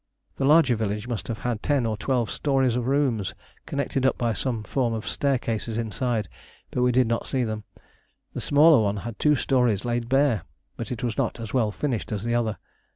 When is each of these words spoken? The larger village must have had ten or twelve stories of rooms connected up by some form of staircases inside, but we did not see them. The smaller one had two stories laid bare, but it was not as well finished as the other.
The 0.37 0.45
larger 0.45 0.75
village 0.75 1.07
must 1.07 1.27
have 1.27 1.37
had 1.41 1.61
ten 1.61 1.85
or 1.85 1.95
twelve 1.95 2.31
stories 2.31 2.75
of 2.75 2.87
rooms 2.87 3.35
connected 3.67 4.03
up 4.03 4.17
by 4.17 4.33
some 4.33 4.63
form 4.63 4.95
of 4.95 5.07
staircases 5.07 5.77
inside, 5.77 6.27
but 6.71 6.81
we 6.81 6.91
did 6.91 7.05
not 7.05 7.27
see 7.27 7.43
them. 7.43 7.65
The 8.33 8.41
smaller 8.41 8.81
one 8.81 8.97
had 9.05 9.19
two 9.19 9.35
stories 9.35 9.85
laid 9.85 10.09
bare, 10.09 10.41
but 10.75 10.91
it 10.91 11.03
was 11.03 11.19
not 11.19 11.39
as 11.39 11.53
well 11.53 11.71
finished 11.71 12.11
as 12.11 12.23
the 12.23 12.33
other. 12.33 12.57